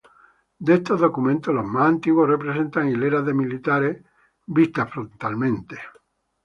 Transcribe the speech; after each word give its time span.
De 0.57 0.73
estos 0.73 0.99
documentos, 0.99 1.53
los 1.53 1.63
más 1.63 1.85
antiguos 1.87 2.27
representan 2.27 2.89
hileras 2.89 3.23
de 3.23 3.35
militares 3.35 4.03
vistas 4.47 4.89
frontalmente. 4.89 5.77